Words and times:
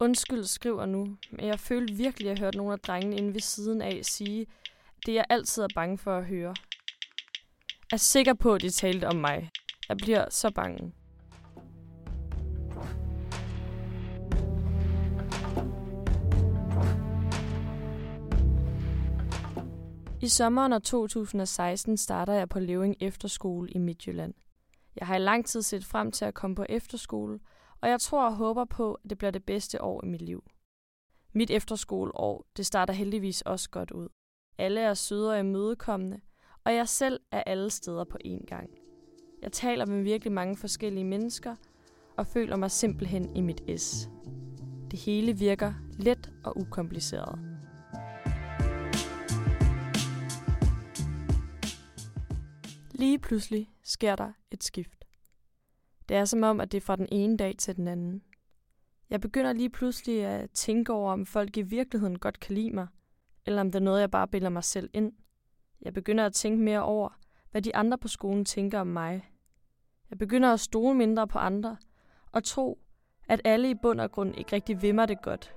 Undskyld, 0.00 0.44
skriver 0.44 0.86
nu, 0.86 1.16
men 1.30 1.46
jeg 1.46 1.60
følte 1.60 1.94
virkelig, 1.94 2.30
at 2.30 2.38
jeg 2.38 2.44
hørte 2.44 2.56
nogle 2.56 2.72
af 2.72 2.78
drengene 2.78 3.16
inde 3.16 3.34
ved 3.34 3.40
siden 3.40 3.82
af 3.82 4.00
sige, 4.02 4.46
det 5.06 5.14
jeg 5.14 5.24
altid 5.28 5.62
er 5.62 5.68
bange 5.74 5.98
for 5.98 6.18
at 6.18 6.26
høre. 6.26 6.54
Jeg 7.90 7.96
er 7.96 7.96
sikker 7.96 8.34
på, 8.34 8.54
at 8.54 8.62
de 8.62 8.70
talte 8.70 9.08
om 9.08 9.16
mig. 9.16 9.50
Jeg 9.88 9.96
bliver 9.96 10.30
så 10.30 10.50
bange. 10.50 10.92
I 20.20 20.28
sommeren 20.28 20.72
af 20.72 20.82
2016 20.82 21.96
starter 21.96 22.32
jeg 22.32 22.48
på 22.48 22.58
Leving 22.58 22.96
Efterskole 23.00 23.70
i 23.70 23.78
Midtjylland. 23.78 24.34
Jeg 24.96 25.06
har 25.06 25.16
i 25.16 25.18
lang 25.18 25.46
tid 25.46 25.62
set 25.62 25.84
frem 25.84 26.12
til 26.12 26.24
at 26.24 26.34
komme 26.34 26.56
på 26.56 26.64
efterskole, 26.68 27.38
og 27.84 27.90
jeg 27.90 28.00
tror 28.00 28.26
og 28.26 28.36
håber 28.36 28.64
på, 28.64 28.94
at 28.94 29.10
det 29.10 29.18
bliver 29.18 29.30
det 29.30 29.44
bedste 29.44 29.82
år 29.82 30.04
i 30.04 30.06
mit 30.06 30.22
liv. 30.22 30.44
Mit 31.32 31.50
efterskoleår, 31.50 32.46
det 32.56 32.66
starter 32.66 32.94
heldigvis 32.94 33.42
også 33.42 33.70
godt 33.70 33.90
ud. 33.90 34.08
Alle 34.58 34.80
er 34.80 34.94
søde 34.94 35.32
og 35.32 35.40
imødekommende, 35.40 36.20
og 36.64 36.74
jeg 36.74 36.88
selv 36.88 37.20
er 37.30 37.42
alle 37.46 37.70
steder 37.70 38.04
på 38.04 38.18
én 38.24 38.46
gang. 38.46 38.70
Jeg 39.42 39.52
taler 39.52 39.86
med 39.86 40.02
virkelig 40.02 40.32
mange 40.32 40.56
forskellige 40.56 41.04
mennesker, 41.04 41.56
og 42.16 42.26
føler 42.26 42.56
mig 42.56 42.70
simpelthen 42.70 43.36
i 43.36 43.40
mit 43.40 43.80
S. 43.80 44.08
Det 44.90 44.98
hele 44.98 45.38
virker 45.38 45.74
let 45.98 46.32
og 46.44 46.56
ukompliceret. 46.56 47.38
Lige 52.90 53.18
pludselig 53.18 53.70
sker 53.82 54.16
der 54.16 54.32
et 54.50 54.64
skift. 54.64 55.03
Det 56.08 56.16
er 56.16 56.24
som 56.24 56.42
om, 56.42 56.60
at 56.60 56.72
det 56.72 56.76
er 56.76 56.86
fra 56.86 56.96
den 56.96 57.08
ene 57.12 57.36
dag 57.36 57.54
til 57.58 57.76
den 57.76 57.88
anden. 57.88 58.22
Jeg 59.10 59.20
begynder 59.20 59.52
lige 59.52 59.70
pludselig 59.70 60.24
at 60.24 60.50
tænke 60.50 60.92
over, 60.92 61.12
om 61.12 61.26
folk 61.26 61.56
i 61.56 61.62
virkeligheden 61.62 62.18
godt 62.18 62.40
kan 62.40 62.54
lide 62.54 62.70
mig, 62.70 62.86
eller 63.46 63.60
om 63.60 63.72
det 63.72 63.78
er 63.78 63.84
noget, 63.84 64.00
jeg 64.00 64.10
bare 64.10 64.28
bilder 64.28 64.48
mig 64.48 64.64
selv 64.64 64.90
ind. 64.92 65.12
Jeg 65.80 65.94
begynder 65.94 66.26
at 66.26 66.32
tænke 66.32 66.62
mere 66.62 66.82
over, 66.82 67.18
hvad 67.50 67.62
de 67.62 67.76
andre 67.76 67.98
på 67.98 68.08
skolen 68.08 68.44
tænker 68.44 68.80
om 68.80 68.86
mig. 68.86 69.30
Jeg 70.10 70.18
begynder 70.18 70.52
at 70.52 70.60
stole 70.60 70.94
mindre 70.94 71.28
på 71.28 71.38
andre, 71.38 71.76
og 72.32 72.44
tro, 72.44 72.78
at 73.28 73.40
alle 73.44 73.70
i 73.70 73.74
bund 73.74 74.00
og 74.00 74.12
grund 74.12 74.38
ikke 74.38 74.52
rigtig 74.52 74.82
vil 74.82 74.94
mig 74.94 75.08
det 75.08 75.22
godt. 75.22 75.54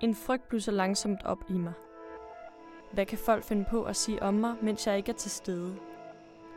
En 0.00 0.14
frygt 0.14 0.48
blusser 0.48 0.72
langsomt 0.72 1.22
op 1.24 1.44
i 1.48 1.52
mig. 1.52 1.72
Hvad 2.92 3.06
kan 3.06 3.18
folk 3.18 3.44
finde 3.44 3.64
på 3.70 3.82
at 3.84 3.96
sige 3.96 4.22
om 4.22 4.34
mig, 4.34 4.54
mens 4.62 4.86
jeg 4.86 4.96
ikke 4.96 5.12
er 5.12 5.16
til 5.16 5.30
stede? 5.30 5.76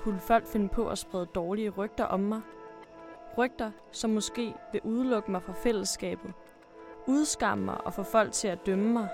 Kunne 0.00 0.20
folk 0.20 0.46
finde 0.46 0.68
på 0.68 0.88
at 0.88 0.98
sprede 0.98 1.26
dårlige 1.26 1.70
rygter 1.70 2.04
om 2.04 2.20
mig? 2.20 2.40
Rygter, 3.38 3.70
som 3.92 4.10
måske 4.10 4.54
vil 4.72 4.80
udelukke 4.84 5.30
mig 5.30 5.42
fra 5.42 5.52
fællesskabet, 5.52 6.32
udskamme 7.06 7.64
mig 7.64 7.86
og 7.86 7.94
få 7.94 8.02
folk 8.02 8.32
til 8.32 8.48
at 8.48 8.66
dømme 8.66 8.92
mig. 8.92 9.08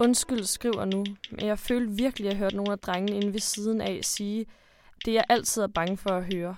Undskyld, 0.00 0.44
skriver 0.44 0.84
nu, 0.84 1.04
men 1.30 1.46
jeg 1.46 1.58
følte 1.58 1.92
virkelig, 1.92 2.26
at 2.26 2.32
jeg 2.32 2.38
hørte 2.38 2.56
nogle 2.56 2.72
af 2.72 2.78
drengene 2.78 3.16
inde 3.16 3.32
ved 3.32 3.40
siden 3.40 3.80
af 3.80 4.00
sige, 4.02 4.46
det 5.04 5.14
jeg 5.14 5.24
altid 5.28 5.62
er 5.62 5.66
bange 5.66 5.96
for 5.96 6.10
at 6.10 6.34
høre. 6.34 6.56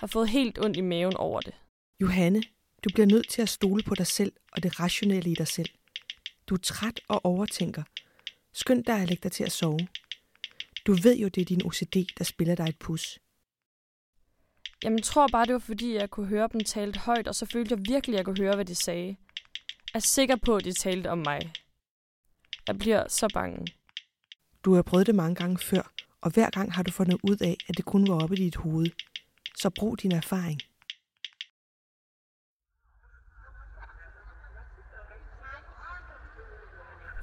Har 0.00 0.06
fået 0.06 0.28
helt 0.28 0.58
ondt 0.58 0.76
i 0.76 0.80
maven 0.80 1.16
over 1.16 1.40
det. 1.40 1.54
Johanne, 2.00 2.42
du 2.84 2.90
bliver 2.94 3.06
nødt 3.06 3.28
til 3.28 3.42
at 3.42 3.48
stole 3.48 3.82
på 3.82 3.94
dig 3.94 4.06
selv 4.06 4.32
og 4.52 4.62
det 4.62 4.80
rationelle 4.80 5.30
i 5.30 5.34
dig 5.34 5.48
selv. 5.48 5.70
Du 6.46 6.54
er 6.54 6.58
træt 6.58 7.00
og 7.08 7.24
overtænker. 7.24 7.82
Skynd 8.52 8.84
dig 8.84 9.02
at 9.02 9.08
lægge 9.08 9.22
dig 9.22 9.32
til 9.32 9.44
at 9.44 9.52
sove. 9.52 9.88
Du 10.86 10.92
ved 10.92 11.16
jo, 11.16 11.28
det 11.28 11.40
er 11.40 11.44
din 11.44 11.64
OCD, 11.64 11.96
der 12.18 12.24
spiller 12.24 12.54
dig 12.54 12.68
et 12.68 12.78
pus. 12.78 13.18
Jamen, 14.84 15.02
tror 15.02 15.28
bare, 15.28 15.46
det 15.46 15.52
var 15.52 15.58
fordi, 15.58 15.94
jeg 15.94 16.10
kunne 16.10 16.26
høre 16.26 16.48
dem 16.52 16.60
tale 16.60 16.98
højt, 16.98 17.28
og 17.28 17.34
så 17.34 17.46
følte 17.46 17.74
jeg 17.74 17.84
virkelig, 17.88 18.14
at 18.14 18.18
jeg 18.18 18.24
kunne 18.24 18.38
høre, 18.38 18.54
hvad 18.54 18.64
de 18.64 18.74
sagde. 18.74 19.16
Jeg 19.92 19.94
er 19.94 19.98
sikker 19.98 20.36
på, 20.36 20.56
at 20.56 20.64
de 20.64 20.72
talte 20.72 21.10
om 21.10 21.18
mig. 21.18 21.52
Jeg 22.66 22.78
bliver 22.78 23.08
så 23.08 23.28
bange. 23.34 23.66
Du 24.64 24.74
har 24.74 24.82
prøvet 24.82 25.06
det 25.06 25.14
mange 25.14 25.34
gange 25.34 25.58
før, 25.58 25.92
og 26.22 26.30
hver 26.30 26.50
gang 26.50 26.72
har 26.72 26.82
du 26.82 26.90
fundet 26.90 27.18
ud 27.22 27.36
af, 27.40 27.56
at 27.68 27.76
det 27.76 27.84
kun 27.84 28.08
var 28.08 28.22
oppe 28.22 28.34
i 28.34 28.38
dit 28.38 28.56
hoved. 28.56 28.86
Så 29.56 29.70
brug 29.70 30.02
din 30.02 30.12
erfaring. 30.12 30.60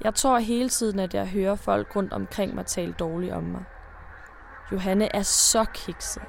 Jeg 0.04 0.14
tror 0.14 0.38
hele 0.38 0.68
tiden, 0.68 0.98
at 0.98 1.14
jeg 1.14 1.28
hører 1.28 1.54
folk 1.54 1.96
rundt 1.96 2.12
omkring 2.12 2.54
mig 2.54 2.66
tale 2.66 2.92
dårligt 2.92 3.32
om 3.32 3.44
mig. 3.44 3.64
Johanne 4.72 5.16
er 5.16 5.22
så 5.22 5.64
kikset. 5.74 6.22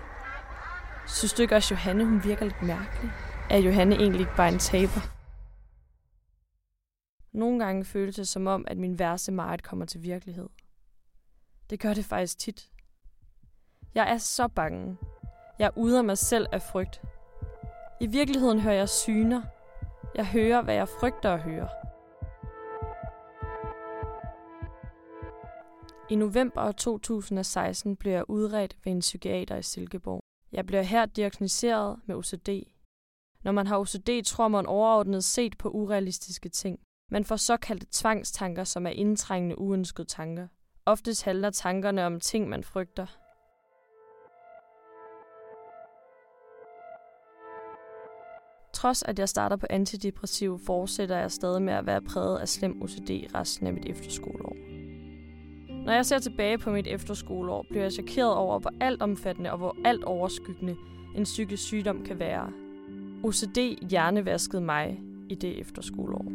Synes 1.07 1.33
du 1.33 1.41
ikke 1.41 1.55
også, 1.55 1.73
Johanne 1.73 2.05
hun 2.05 2.23
virker 2.23 2.45
lidt 2.45 2.61
mærkelig? 2.61 3.11
Er 3.49 3.57
Johanne 3.57 3.95
egentlig 3.95 4.19
ikke 4.19 4.35
bare 4.37 4.53
en 4.53 4.59
taber? 4.59 5.01
Nogle 7.31 7.65
gange 7.65 7.85
føles 7.85 8.15
det 8.15 8.27
som 8.27 8.47
om, 8.47 8.65
at 8.67 8.77
min 8.77 8.99
værste 8.99 9.31
mareridt 9.31 9.63
kommer 9.63 9.85
til 9.85 10.03
virkelighed. 10.03 10.49
Det 11.69 11.79
gør 11.79 11.93
det 11.93 12.05
faktisk 12.05 12.39
tit. 12.39 12.71
Jeg 13.95 14.11
er 14.11 14.17
så 14.17 14.47
bange. 14.47 14.97
Jeg 15.59 15.65
er 15.77 16.01
mig 16.01 16.17
selv 16.17 16.47
af 16.51 16.61
frygt. 16.61 17.01
I 18.01 18.07
virkeligheden 18.07 18.59
hører 18.59 18.75
jeg 18.75 18.89
syner. 18.89 19.41
Jeg 20.15 20.27
hører, 20.27 20.61
hvad 20.61 20.73
jeg 20.73 20.87
frygter 20.89 21.33
at 21.33 21.41
høre. 21.41 21.69
I 26.09 26.15
november 26.15 26.71
2016 26.71 27.95
blev 27.95 28.13
jeg 28.13 28.29
udredt 28.29 28.77
ved 28.83 28.91
en 28.91 28.99
psykiater 28.99 29.55
i 29.55 29.63
Silkeborg. 29.63 30.21
Jeg 30.51 30.65
blev 30.65 30.83
her 30.83 31.05
diagnosticeret 31.05 31.99
med 32.05 32.15
OCD. 32.15 32.49
Når 33.43 33.51
man 33.51 33.67
har 33.67 33.77
OCD, 33.79 34.09
tror 34.25 34.47
man 34.47 34.65
overordnet 34.65 35.23
set 35.23 35.57
på 35.57 35.69
urealistiske 35.69 36.49
ting. 36.49 36.79
Man 37.11 37.25
får 37.25 37.35
såkaldte 37.35 37.87
tvangstanker, 37.91 38.63
som 38.63 38.85
er 38.85 38.91
indtrængende 38.91 39.57
uønskede 39.57 40.07
tanker. 40.07 40.47
Oftest 40.89 41.25
handler 41.25 41.49
tankerne 41.49 42.05
om 42.05 42.19
ting, 42.19 42.49
man 42.49 42.63
frygter. 42.63 43.05
Trods 48.73 49.03
at 49.03 49.19
jeg 49.19 49.29
starter 49.29 49.55
på 49.55 49.65
antidepressiv, 49.69 50.59
fortsætter 50.65 51.17
jeg 51.17 51.31
stadig 51.31 51.61
med 51.61 51.73
at 51.73 51.85
være 51.85 52.01
præget 52.01 52.39
af 52.39 52.47
slem 52.47 52.81
OCD 52.81 53.09
resten 53.35 53.67
af 53.67 53.73
mit 53.73 53.85
efterskoleår. 53.85 54.55
Når 55.85 55.93
jeg 55.93 56.05
ser 56.05 56.19
tilbage 56.19 56.57
på 56.57 56.71
mit 56.71 56.87
efterskoleår, 56.87 57.65
bliver 57.69 57.83
jeg 57.83 57.91
chokeret 57.91 58.35
over, 58.35 58.59
hvor 58.59 58.71
alt 58.81 59.01
omfattende 59.01 59.51
og 59.51 59.57
hvor 59.57 59.75
alt 59.85 60.03
overskyggende 60.03 60.75
en 61.15 61.23
psykisk 61.23 61.63
sygdom 61.63 62.05
kan 62.05 62.19
være. 62.19 62.51
OCD 63.23 63.57
hjernevaskede 63.89 64.61
mig 64.61 65.01
i 65.29 65.35
det 65.35 65.59
efterskoleår. 65.59 66.25